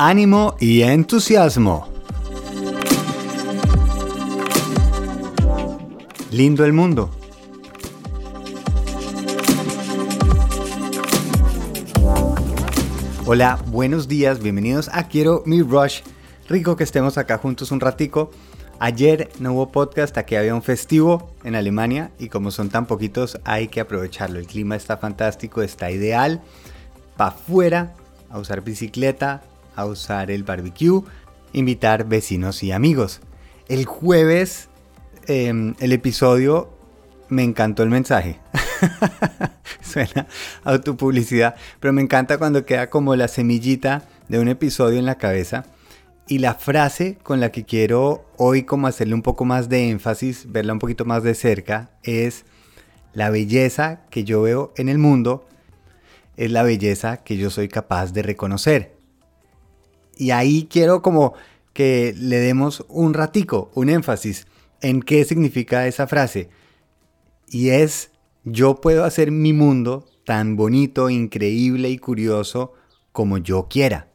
ánimo 0.00 0.56
y 0.58 0.80
entusiasmo. 0.80 1.86
Lindo 6.30 6.64
el 6.64 6.72
mundo. 6.72 7.10
Hola, 13.26 13.58
buenos 13.66 14.08
días, 14.08 14.42
bienvenidos 14.42 14.88
a 14.90 15.06
Quiero 15.06 15.42
mi 15.44 15.60
Rush. 15.60 16.00
Rico 16.48 16.76
que 16.76 16.84
estemos 16.84 17.18
acá 17.18 17.36
juntos 17.36 17.70
un 17.70 17.80
ratico. 17.80 18.30
Ayer 18.78 19.28
no 19.38 19.52
hubo 19.52 19.70
podcast, 19.70 20.16
aquí 20.16 20.34
había 20.34 20.54
un 20.54 20.62
festivo 20.62 21.30
en 21.44 21.54
Alemania 21.54 22.10
y 22.18 22.30
como 22.30 22.50
son 22.50 22.70
tan 22.70 22.86
poquitos 22.86 23.38
hay 23.44 23.68
que 23.68 23.80
aprovecharlo. 23.80 24.38
El 24.38 24.46
clima 24.46 24.76
está 24.76 24.96
fantástico, 24.96 25.60
está 25.60 25.90
ideal. 25.90 26.40
Para 27.18 27.32
afuera, 27.32 27.92
a 28.30 28.38
usar 28.38 28.62
bicicleta, 28.62 29.42
a 29.76 29.86
usar 29.86 30.30
el 30.30 30.42
barbecue, 30.42 31.02
invitar 31.52 32.04
vecinos 32.04 32.62
y 32.62 32.72
amigos. 32.72 33.20
El 33.68 33.84
jueves, 33.84 34.68
em, 35.26 35.74
el 35.80 35.92
episodio, 35.92 36.70
me 37.28 37.42
encantó 37.42 37.82
el 37.82 37.90
mensaje. 37.90 38.40
Suena 39.82 40.26
autopublicidad, 40.64 41.54
pero 41.78 41.92
me 41.92 42.02
encanta 42.02 42.38
cuando 42.38 42.64
queda 42.66 42.90
como 42.90 43.14
la 43.16 43.28
semillita 43.28 44.02
de 44.28 44.40
un 44.40 44.48
episodio 44.48 44.98
en 44.98 45.06
la 45.06 45.18
cabeza. 45.18 45.64
Y 46.26 46.38
la 46.38 46.54
frase 46.54 47.18
con 47.22 47.40
la 47.40 47.50
que 47.50 47.64
quiero 47.64 48.24
hoy 48.36 48.62
como 48.62 48.86
hacerle 48.86 49.14
un 49.14 49.22
poco 49.22 49.44
más 49.44 49.68
de 49.68 49.90
énfasis, 49.90 50.50
verla 50.50 50.72
un 50.72 50.78
poquito 50.78 51.04
más 51.04 51.22
de 51.22 51.34
cerca, 51.34 51.90
es 52.02 52.44
la 53.12 53.30
belleza 53.30 54.02
que 54.10 54.22
yo 54.22 54.42
veo 54.42 54.72
en 54.76 54.88
el 54.88 54.98
mundo 54.98 55.46
es 56.40 56.50
la 56.50 56.62
belleza 56.62 57.18
que 57.18 57.36
yo 57.36 57.50
soy 57.50 57.68
capaz 57.68 58.14
de 58.14 58.22
reconocer. 58.22 58.96
Y 60.20 60.32
ahí 60.32 60.68
quiero 60.70 61.00
como 61.00 61.32
que 61.72 62.14
le 62.14 62.40
demos 62.40 62.84
un 62.88 63.14
ratico, 63.14 63.70
un 63.74 63.88
énfasis 63.88 64.46
en 64.82 65.00
qué 65.00 65.24
significa 65.24 65.86
esa 65.86 66.06
frase. 66.06 66.50
Y 67.48 67.70
es, 67.70 68.10
yo 68.44 68.82
puedo 68.82 69.04
hacer 69.04 69.30
mi 69.30 69.54
mundo 69.54 70.06
tan 70.26 70.56
bonito, 70.56 71.08
increíble 71.08 71.88
y 71.88 71.96
curioso 71.96 72.74
como 73.12 73.38
yo 73.38 73.66
quiera. 73.70 74.08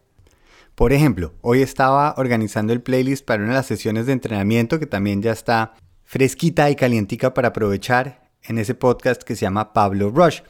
Por 0.76 0.94
ejemplo, 0.94 1.34
hoy 1.42 1.64
estaba 1.64 2.14
organizando 2.18 2.72
el 2.72 2.84
playlist 2.84 3.26
para 3.26 3.42
una 3.42 3.54
de 3.54 3.58
las 3.58 3.66
sesiones 3.66 4.06
de 4.06 4.14
entrenamiento 4.14 4.78
que 4.80 4.86
también 4.86 5.24
ya 5.24 5.32
está 5.32 5.74
fresquita 6.04 6.70
y 6.70 6.76
calientica 6.76 7.34
para 7.34 7.48
aprovechar 7.48 8.30
en 8.44 8.60
ese 8.60 8.76
podcast 8.76 9.24
que 9.24 9.36
se 9.36 9.42
llama 9.42 9.74
Pablo 9.74 10.12
Rush. 10.12 10.42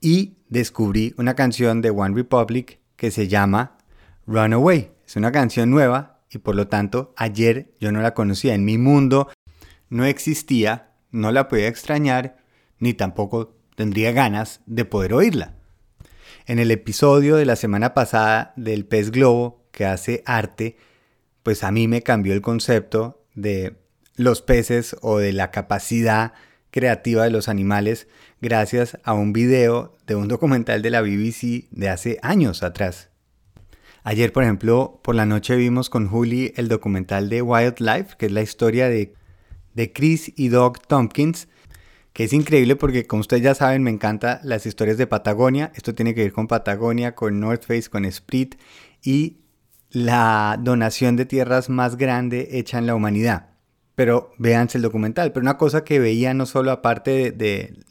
Y 0.00 0.36
descubrí 0.48 1.14
una 1.18 1.34
canción 1.34 1.82
de 1.82 1.90
One 1.90 2.14
Republic 2.14 2.78
que 2.94 3.10
se 3.10 3.26
llama 3.26 3.76
Runaway. 4.28 4.92
Es 5.10 5.16
una 5.16 5.32
canción 5.32 5.70
nueva 5.70 6.20
y 6.30 6.38
por 6.38 6.54
lo 6.54 6.68
tanto 6.68 7.12
ayer 7.16 7.72
yo 7.80 7.90
no 7.90 8.00
la 8.00 8.14
conocía. 8.14 8.54
En 8.54 8.64
mi 8.64 8.78
mundo 8.78 9.28
no 9.88 10.04
existía, 10.04 10.92
no 11.10 11.32
la 11.32 11.48
podía 11.48 11.66
extrañar, 11.66 12.36
ni 12.78 12.94
tampoco 12.94 13.56
tendría 13.74 14.12
ganas 14.12 14.60
de 14.66 14.84
poder 14.84 15.14
oírla. 15.14 15.54
En 16.46 16.60
el 16.60 16.70
episodio 16.70 17.34
de 17.34 17.44
la 17.44 17.56
semana 17.56 17.92
pasada 17.92 18.52
del 18.54 18.86
pez 18.86 19.10
globo 19.10 19.66
que 19.72 19.84
hace 19.84 20.22
arte, 20.26 20.76
pues 21.42 21.64
a 21.64 21.72
mí 21.72 21.88
me 21.88 22.02
cambió 22.02 22.32
el 22.32 22.40
concepto 22.40 23.24
de 23.34 23.78
los 24.14 24.42
peces 24.42 24.94
o 25.02 25.18
de 25.18 25.32
la 25.32 25.50
capacidad 25.50 26.34
creativa 26.70 27.24
de 27.24 27.30
los 27.30 27.48
animales 27.48 28.06
gracias 28.40 28.96
a 29.02 29.14
un 29.14 29.32
video 29.32 29.96
de 30.06 30.14
un 30.14 30.28
documental 30.28 30.82
de 30.82 30.90
la 30.90 31.00
BBC 31.00 31.68
de 31.72 31.88
hace 31.88 32.20
años 32.22 32.62
atrás. 32.62 33.09
Ayer, 34.02 34.32
por 34.32 34.42
ejemplo, 34.42 34.98
por 35.02 35.14
la 35.14 35.26
noche 35.26 35.56
vimos 35.56 35.90
con 35.90 36.08
Julie 36.08 36.54
el 36.56 36.68
documental 36.68 37.28
de 37.28 37.42
Wildlife, 37.42 38.16
que 38.18 38.26
es 38.26 38.32
la 38.32 38.40
historia 38.40 38.88
de, 38.88 39.14
de 39.74 39.92
Chris 39.92 40.32
y 40.36 40.48
Doug 40.48 40.80
Tompkins, 40.86 41.48
que 42.14 42.24
es 42.24 42.32
increíble 42.32 42.76
porque, 42.76 43.06
como 43.06 43.20
ustedes 43.20 43.42
ya 43.42 43.54
saben, 43.54 43.82
me 43.82 43.90
encantan 43.90 44.40
las 44.42 44.64
historias 44.64 44.96
de 44.96 45.06
Patagonia. 45.06 45.70
Esto 45.74 45.94
tiene 45.94 46.14
que 46.14 46.22
ver 46.22 46.32
con 46.32 46.48
Patagonia, 46.48 47.14
con 47.14 47.40
North 47.40 47.64
Face, 47.64 47.90
con 47.90 48.10
Sprit 48.10 48.54
y 49.02 49.38
la 49.90 50.58
donación 50.60 51.16
de 51.16 51.26
tierras 51.26 51.68
más 51.68 51.96
grande 51.96 52.48
hecha 52.52 52.78
en 52.78 52.86
la 52.86 52.94
humanidad. 52.94 53.50
Pero 53.94 54.32
véanse 54.38 54.78
el 54.78 54.82
documental. 54.82 55.32
Pero 55.32 55.42
una 55.42 55.58
cosa 55.58 55.84
que 55.84 55.98
veía 55.98 56.32
no 56.32 56.46
solo 56.46 56.70
aparte 56.70 57.10
de, 57.10 57.30
de 57.32 57.84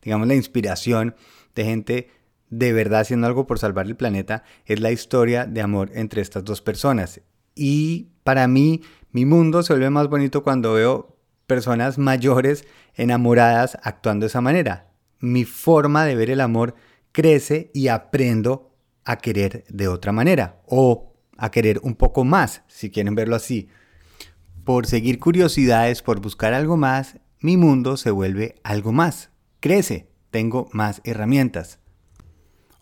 digamos, 0.00 0.28
la 0.28 0.36
inspiración 0.36 1.16
de 1.54 1.64
gente 1.64 2.10
de 2.50 2.72
verdad 2.72 3.00
haciendo 3.00 3.26
algo 3.26 3.46
por 3.46 3.58
salvar 3.58 3.86
el 3.86 3.96
planeta 3.96 4.44
es 4.64 4.80
la 4.80 4.92
historia 4.92 5.46
de 5.46 5.60
amor 5.60 5.90
entre 5.94 6.22
estas 6.22 6.44
dos 6.44 6.62
personas. 6.62 7.20
Y 7.54 8.08
para 8.22 8.46
mí, 8.48 8.82
mi 9.12 9.24
mundo 9.24 9.62
se 9.62 9.72
vuelve 9.72 9.90
más 9.90 10.08
bonito 10.08 10.42
cuando 10.42 10.74
veo 10.74 11.16
personas 11.46 11.98
mayores 11.98 12.64
enamoradas 12.94 13.78
actuando 13.82 14.24
de 14.24 14.28
esa 14.28 14.40
manera. 14.40 14.90
Mi 15.20 15.44
forma 15.44 16.04
de 16.04 16.14
ver 16.14 16.30
el 16.30 16.40
amor 16.40 16.74
crece 17.12 17.70
y 17.72 17.88
aprendo 17.88 18.72
a 19.04 19.16
querer 19.16 19.64
de 19.68 19.88
otra 19.88 20.12
manera 20.12 20.60
o 20.66 21.14
a 21.38 21.50
querer 21.50 21.80
un 21.82 21.94
poco 21.94 22.24
más, 22.24 22.62
si 22.66 22.90
quieren 22.90 23.14
verlo 23.14 23.36
así. 23.36 23.68
Por 24.64 24.86
seguir 24.86 25.18
curiosidades, 25.20 26.02
por 26.02 26.20
buscar 26.20 26.52
algo 26.52 26.76
más, 26.76 27.18
mi 27.40 27.56
mundo 27.56 27.96
se 27.96 28.10
vuelve 28.10 28.56
algo 28.64 28.92
más. 28.92 29.30
Crece, 29.60 30.08
tengo 30.30 30.68
más 30.72 31.00
herramientas. 31.04 31.78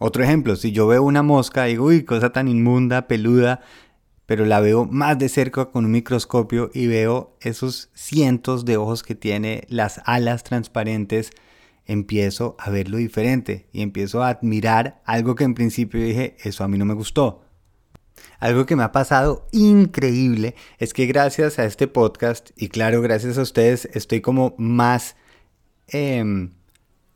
Otro 0.07 0.23
ejemplo, 0.23 0.55
si 0.55 0.71
yo 0.71 0.87
veo 0.87 1.03
una 1.03 1.23
mosca, 1.23 1.65
digo, 1.65 1.87
uy, 1.87 2.05
cosa 2.05 2.31
tan 2.31 2.47
inmunda, 2.47 3.09
peluda, 3.09 3.63
pero 4.27 4.45
la 4.45 4.61
veo 4.61 4.85
más 4.85 5.19
de 5.19 5.31
cerca 5.31 5.71
con 5.71 5.87
un 5.87 5.93
microscopio 5.93 6.71
y 6.75 6.89
veo 6.89 7.39
esos 7.41 7.89
cientos 7.95 8.67
de 8.67 8.77
ojos 8.77 9.03
que 9.03 9.15
tiene, 9.15 9.65
las 9.71 10.03
alas 10.05 10.45
transparentes, 10.45 11.31
empiezo 11.87 12.55
a 12.59 12.69
verlo 12.69 12.99
diferente 12.99 13.67
y 13.73 13.81
empiezo 13.81 14.23
a 14.23 14.29
admirar 14.29 15.01
algo 15.07 15.37
que 15.37 15.45
en 15.45 15.55
principio 15.55 16.05
dije, 16.05 16.37
eso 16.45 16.65
a 16.65 16.69
mí 16.69 16.77
no 16.77 16.85
me 16.85 16.93
gustó. 16.93 17.47
Algo 18.41 18.67
que 18.67 18.77
me 18.77 18.83
ha 18.83 18.93
pasado 18.93 19.49
increíble 19.53 20.55
es 20.77 20.93
que 20.93 21.07
gracias 21.07 21.59
a 21.59 21.65
este 21.65 21.89
podcast 21.89 22.51
y 22.57 22.69
claro, 22.69 23.01
gracias 23.01 23.39
a 23.39 23.43
ustedes 23.43 23.89
estoy 23.95 24.21
como 24.21 24.55
más 24.59 25.17
em, 25.89 26.51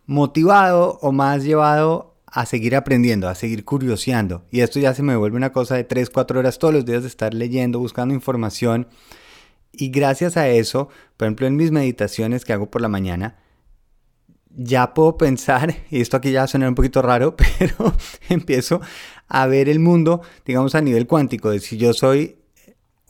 motivado 0.06 0.98
o 1.02 1.12
más 1.12 1.44
llevado 1.44 2.14
a 2.32 2.46
seguir 2.46 2.76
aprendiendo, 2.76 3.28
a 3.28 3.34
seguir 3.34 3.64
curioseando. 3.64 4.44
Y 4.50 4.60
esto 4.60 4.78
ya 4.78 4.94
se 4.94 5.02
me 5.02 5.16
vuelve 5.16 5.36
una 5.36 5.52
cosa 5.52 5.76
de 5.76 5.84
3, 5.84 6.10
4 6.10 6.38
horas 6.38 6.58
todos 6.58 6.74
los 6.74 6.84
días 6.84 7.02
de 7.02 7.08
estar 7.08 7.34
leyendo, 7.34 7.78
buscando 7.78 8.14
información. 8.14 8.88
Y 9.72 9.90
gracias 9.90 10.36
a 10.36 10.48
eso, 10.48 10.88
por 11.16 11.26
ejemplo, 11.26 11.46
en 11.46 11.56
mis 11.56 11.70
meditaciones 11.70 12.44
que 12.44 12.52
hago 12.52 12.70
por 12.70 12.82
la 12.82 12.88
mañana, 12.88 13.36
ya 14.50 14.92
puedo 14.94 15.16
pensar, 15.16 15.74
y 15.90 16.00
esto 16.00 16.16
aquí 16.16 16.32
ya 16.32 16.46
suena 16.46 16.68
un 16.68 16.74
poquito 16.74 17.02
raro, 17.02 17.36
pero 17.58 17.94
empiezo 18.28 18.80
a 19.28 19.46
ver 19.46 19.68
el 19.68 19.78
mundo, 19.78 20.22
digamos, 20.44 20.74
a 20.74 20.80
nivel 20.80 21.06
cuántico, 21.06 21.50
de 21.50 21.60
si 21.60 21.76
yo 21.76 21.92
soy 21.92 22.36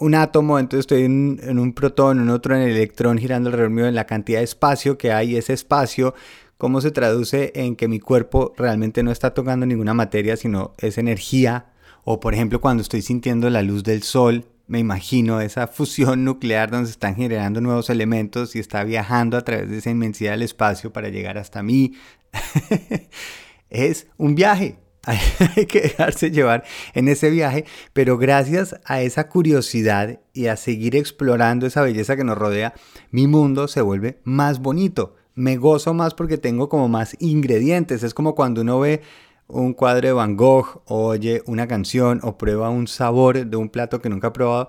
un 0.00 0.14
átomo, 0.14 0.60
entonces 0.60 0.80
estoy 0.80 1.02
en, 1.02 1.40
en 1.42 1.58
un 1.58 1.72
protón, 1.72 2.20
en 2.20 2.28
otro 2.28 2.54
en 2.54 2.62
el 2.62 2.70
electrón 2.70 3.18
girando 3.18 3.48
alrededor 3.48 3.70
mío, 3.70 3.86
en 3.86 3.96
la 3.96 4.06
cantidad 4.06 4.38
de 4.38 4.44
espacio 4.44 4.96
que 4.96 5.10
hay, 5.10 5.36
ese 5.36 5.54
espacio, 5.54 6.14
cómo 6.58 6.80
se 6.80 6.90
traduce 6.90 7.52
en 7.54 7.76
que 7.76 7.88
mi 7.88 8.00
cuerpo 8.00 8.52
realmente 8.56 9.02
no 9.02 9.12
está 9.12 9.32
tocando 9.32 9.64
ninguna 9.64 9.94
materia, 9.94 10.36
sino 10.36 10.74
es 10.78 10.98
energía. 10.98 11.66
O 12.04 12.20
por 12.20 12.34
ejemplo, 12.34 12.60
cuando 12.60 12.82
estoy 12.82 13.00
sintiendo 13.00 13.48
la 13.48 13.62
luz 13.62 13.84
del 13.84 14.02
sol, 14.02 14.44
me 14.66 14.80
imagino 14.80 15.40
esa 15.40 15.68
fusión 15.68 16.24
nuclear 16.26 16.70
donde 16.70 16.88
se 16.88 16.92
están 16.92 17.14
generando 17.14 17.60
nuevos 17.60 17.88
elementos 17.88 18.54
y 18.56 18.58
está 18.58 18.84
viajando 18.84 19.38
a 19.38 19.44
través 19.44 19.70
de 19.70 19.78
esa 19.78 19.90
inmensidad 19.90 20.32
del 20.32 20.42
espacio 20.42 20.92
para 20.92 21.08
llegar 21.08 21.38
hasta 21.38 21.62
mí. 21.62 21.94
es 23.70 24.08
un 24.18 24.34
viaje. 24.34 24.78
Hay 25.56 25.66
que 25.66 25.80
dejarse 25.80 26.30
llevar 26.30 26.64
en 26.92 27.08
ese 27.08 27.30
viaje, 27.30 27.64
pero 27.94 28.18
gracias 28.18 28.78
a 28.84 29.00
esa 29.00 29.28
curiosidad 29.28 30.20
y 30.34 30.48
a 30.48 30.56
seguir 30.56 30.96
explorando 30.96 31.66
esa 31.66 31.82
belleza 31.82 32.16
que 32.16 32.24
nos 32.24 32.36
rodea, 32.36 32.74
mi 33.10 33.26
mundo 33.26 33.68
se 33.68 33.80
vuelve 33.80 34.20
más 34.24 34.58
bonito 34.58 35.14
me 35.38 35.56
gozo 35.56 35.94
más 35.94 36.14
porque 36.14 36.36
tengo 36.36 36.68
como 36.68 36.88
más 36.88 37.16
ingredientes. 37.20 38.02
Es 38.02 38.12
como 38.12 38.34
cuando 38.34 38.62
uno 38.62 38.80
ve 38.80 39.02
un 39.46 39.72
cuadro 39.72 40.08
de 40.08 40.12
Van 40.12 40.36
Gogh, 40.36 40.82
oye 40.86 41.42
una 41.46 41.66
canción 41.66 42.20
o 42.22 42.36
prueba 42.36 42.68
un 42.68 42.86
sabor 42.86 43.46
de 43.46 43.56
un 43.56 43.70
plato 43.70 44.02
que 44.02 44.10
nunca 44.10 44.28
ha 44.28 44.32
probado 44.32 44.68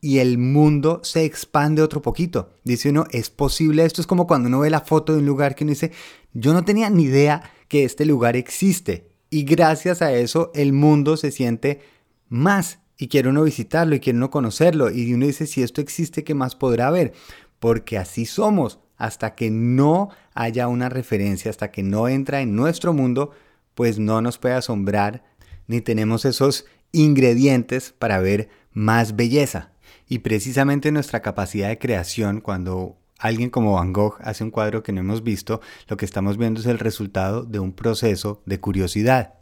y 0.00 0.18
el 0.18 0.36
mundo 0.38 1.00
se 1.02 1.24
expande 1.24 1.80
otro 1.80 2.02
poquito. 2.02 2.50
Dice 2.62 2.90
uno, 2.90 3.06
es 3.10 3.30
posible. 3.30 3.84
Esto 3.86 4.02
es 4.02 4.06
como 4.06 4.26
cuando 4.26 4.48
uno 4.48 4.60
ve 4.60 4.68
la 4.68 4.82
foto 4.82 5.14
de 5.14 5.20
un 5.20 5.26
lugar 5.26 5.54
que 5.54 5.64
uno 5.64 5.70
dice, 5.70 5.92
yo 6.34 6.52
no 6.52 6.64
tenía 6.64 6.90
ni 6.90 7.04
idea 7.04 7.50
que 7.68 7.84
este 7.84 8.04
lugar 8.04 8.36
existe. 8.36 9.08
Y 9.30 9.44
gracias 9.44 10.02
a 10.02 10.12
eso 10.12 10.52
el 10.54 10.74
mundo 10.74 11.16
se 11.16 11.30
siente 11.30 11.80
más 12.28 12.80
y 12.98 13.08
quiere 13.08 13.30
uno 13.30 13.44
visitarlo 13.44 13.94
y 13.94 14.00
quiere 14.00 14.18
uno 14.18 14.30
conocerlo. 14.30 14.90
Y 14.90 15.12
uno 15.14 15.26
dice, 15.26 15.46
si 15.46 15.62
esto 15.62 15.80
existe, 15.80 16.22
¿qué 16.22 16.34
más 16.34 16.54
podrá 16.54 16.88
haber? 16.88 17.14
Porque 17.58 17.96
así 17.96 18.26
somos 18.26 18.80
hasta 18.96 19.34
que 19.34 19.50
no 19.50 20.10
haya 20.34 20.68
una 20.68 20.88
referencia, 20.88 21.50
hasta 21.50 21.70
que 21.70 21.82
no 21.82 22.08
entra 22.08 22.40
en 22.40 22.54
nuestro 22.54 22.92
mundo, 22.92 23.30
pues 23.74 23.98
no 23.98 24.20
nos 24.20 24.38
puede 24.38 24.54
asombrar 24.54 25.24
ni 25.66 25.80
tenemos 25.80 26.24
esos 26.24 26.66
ingredientes 26.92 27.94
para 27.98 28.20
ver 28.20 28.48
más 28.72 29.16
belleza. 29.16 29.72
Y 30.08 30.18
precisamente 30.18 30.92
nuestra 30.92 31.22
capacidad 31.22 31.68
de 31.68 31.78
creación, 31.78 32.40
cuando 32.40 32.98
alguien 33.18 33.50
como 33.50 33.74
Van 33.74 33.92
Gogh 33.92 34.18
hace 34.20 34.44
un 34.44 34.50
cuadro 34.50 34.82
que 34.82 34.92
no 34.92 35.00
hemos 35.00 35.22
visto, 35.22 35.60
lo 35.88 35.96
que 35.96 36.04
estamos 36.04 36.36
viendo 36.36 36.60
es 36.60 36.66
el 36.66 36.78
resultado 36.78 37.44
de 37.44 37.58
un 37.58 37.72
proceso 37.72 38.42
de 38.44 38.60
curiosidad. 38.60 39.34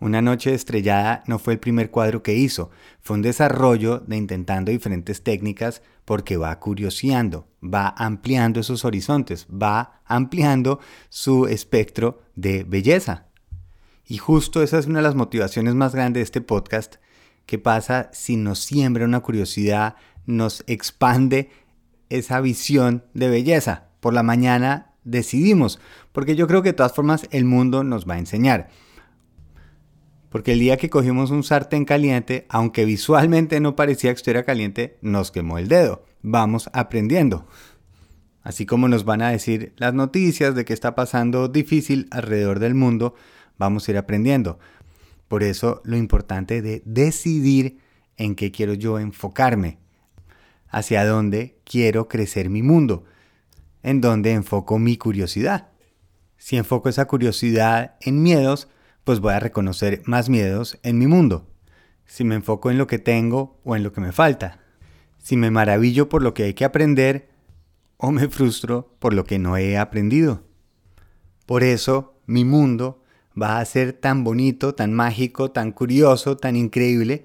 Una 0.00 0.22
noche 0.22 0.54
estrellada 0.54 1.22
no 1.26 1.38
fue 1.38 1.54
el 1.54 1.60
primer 1.60 1.90
cuadro 1.90 2.22
que 2.22 2.34
hizo, 2.34 2.70
fue 3.00 3.16
un 3.16 3.22
desarrollo 3.22 4.00
de 4.00 4.16
intentando 4.16 4.70
diferentes 4.70 5.22
técnicas 5.22 5.82
porque 6.04 6.36
va 6.36 6.58
curioseando, 6.58 7.48
va 7.62 7.94
ampliando 7.96 8.60
esos 8.60 8.84
horizontes, 8.84 9.46
va 9.50 10.02
ampliando 10.04 10.80
su 11.08 11.46
espectro 11.46 12.22
de 12.34 12.64
belleza. 12.64 13.26
Y 14.06 14.18
justo 14.18 14.62
esa 14.62 14.78
es 14.78 14.86
una 14.86 14.98
de 14.98 15.04
las 15.04 15.14
motivaciones 15.14 15.74
más 15.74 15.94
grandes 15.94 16.20
de 16.20 16.24
este 16.24 16.40
podcast, 16.40 16.96
que 17.46 17.58
pasa 17.58 18.10
si 18.12 18.36
nos 18.36 18.58
siembra 18.58 19.04
una 19.04 19.20
curiosidad, 19.20 19.96
nos 20.26 20.62
expande 20.66 21.50
esa 22.10 22.40
visión 22.40 23.04
de 23.14 23.28
belleza. 23.28 23.88
Por 24.00 24.14
la 24.14 24.22
mañana 24.22 24.92
decidimos, 25.04 25.80
porque 26.12 26.36
yo 26.36 26.46
creo 26.46 26.62
que 26.62 26.70
de 26.70 26.74
todas 26.74 26.94
formas 26.94 27.26
el 27.30 27.44
mundo 27.44 27.84
nos 27.84 28.08
va 28.08 28.14
a 28.14 28.18
enseñar. 28.18 28.68
Porque 30.34 30.54
el 30.54 30.58
día 30.58 30.76
que 30.76 30.90
cogimos 30.90 31.30
un 31.30 31.44
sartén 31.44 31.84
caliente, 31.84 32.44
aunque 32.48 32.84
visualmente 32.84 33.60
no 33.60 33.76
parecía 33.76 34.10
que 34.10 34.16
estuviera 34.16 34.42
caliente, 34.42 34.98
nos 35.00 35.30
quemó 35.30 35.58
el 35.58 35.68
dedo. 35.68 36.04
Vamos 36.22 36.68
aprendiendo. 36.72 37.46
Así 38.42 38.66
como 38.66 38.88
nos 38.88 39.04
van 39.04 39.22
a 39.22 39.30
decir 39.30 39.74
las 39.76 39.94
noticias 39.94 40.56
de 40.56 40.64
que 40.64 40.72
está 40.72 40.96
pasando 40.96 41.46
difícil 41.46 42.08
alrededor 42.10 42.58
del 42.58 42.74
mundo, 42.74 43.14
vamos 43.58 43.86
a 43.86 43.92
ir 43.92 43.96
aprendiendo. 43.96 44.58
Por 45.28 45.44
eso 45.44 45.82
lo 45.84 45.96
importante 45.96 46.62
de 46.62 46.82
decidir 46.84 47.78
en 48.16 48.34
qué 48.34 48.50
quiero 48.50 48.74
yo 48.74 48.98
enfocarme, 48.98 49.78
hacia 50.68 51.06
dónde 51.06 51.60
quiero 51.62 52.08
crecer 52.08 52.50
mi 52.50 52.62
mundo, 52.62 53.04
en 53.84 54.00
dónde 54.00 54.32
enfoco 54.32 54.80
mi 54.80 54.96
curiosidad. 54.96 55.68
Si 56.38 56.56
enfoco 56.56 56.88
esa 56.88 57.04
curiosidad 57.04 57.94
en 58.00 58.20
miedos, 58.20 58.66
pues 59.04 59.20
voy 59.20 59.34
a 59.34 59.40
reconocer 59.40 60.02
más 60.06 60.28
miedos 60.28 60.78
en 60.82 60.98
mi 60.98 61.06
mundo. 61.06 61.46
Si 62.06 62.24
me 62.24 62.34
enfoco 62.34 62.70
en 62.70 62.78
lo 62.78 62.86
que 62.86 62.98
tengo 62.98 63.60
o 63.64 63.76
en 63.76 63.82
lo 63.82 63.92
que 63.92 64.00
me 64.00 64.12
falta. 64.12 64.60
Si 65.18 65.36
me 65.36 65.50
maravillo 65.50 66.08
por 66.08 66.22
lo 66.22 66.34
que 66.34 66.44
hay 66.44 66.54
que 66.54 66.64
aprender 66.64 67.30
o 67.96 68.10
me 68.10 68.28
frustro 68.28 68.94
por 68.98 69.14
lo 69.14 69.24
que 69.24 69.38
no 69.38 69.56
he 69.56 69.78
aprendido. 69.78 70.42
Por 71.46 71.62
eso 71.62 72.20
mi 72.26 72.44
mundo 72.44 73.02
va 73.40 73.58
a 73.58 73.64
ser 73.64 73.92
tan 73.92 74.24
bonito, 74.24 74.74
tan 74.74 74.92
mágico, 74.92 75.50
tan 75.50 75.72
curioso, 75.72 76.36
tan 76.36 76.56
increíble 76.56 77.24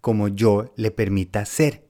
como 0.00 0.28
yo 0.28 0.72
le 0.76 0.90
permita 0.90 1.44
ser. 1.44 1.86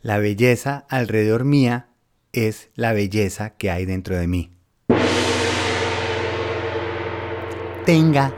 La 0.00 0.18
belleza 0.18 0.86
alrededor 0.88 1.44
mía 1.44 1.90
es 2.32 2.70
la 2.74 2.92
belleza 2.92 3.50
que 3.50 3.70
hay 3.70 3.84
dentro 3.84 4.16
de 4.16 4.26
mí. 4.26 4.50
Tenga 7.84 8.32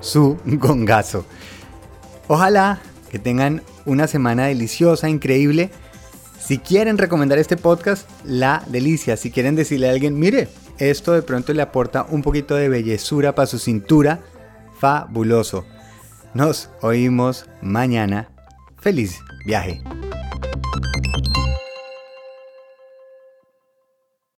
su 0.00 0.38
gongazo. 0.44 1.24
Ojalá 2.26 2.80
que 3.10 3.18
tengan 3.18 3.62
una 3.86 4.06
semana 4.06 4.46
deliciosa, 4.46 5.08
increíble. 5.08 5.70
Si 6.38 6.58
quieren 6.58 6.98
recomendar 6.98 7.38
este 7.38 7.56
podcast, 7.56 8.08
la 8.24 8.62
delicia. 8.68 9.16
Si 9.16 9.30
quieren 9.30 9.56
decirle 9.56 9.88
a 9.88 9.92
alguien, 9.92 10.18
mire, 10.18 10.48
esto 10.78 11.12
de 11.12 11.22
pronto 11.22 11.52
le 11.52 11.62
aporta 11.62 12.06
un 12.08 12.22
poquito 12.22 12.54
de 12.54 12.68
bellezura 12.68 13.34
para 13.34 13.46
su 13.46 13.58
cintura, 13.58 14.20
fabuloso. 14.78 15.64
Nos 16.34 16.70
oímos 16.82 17.46
mañana. 17.62 18.28
Feliz 18.80 19.18
viaje. 19.44 19.82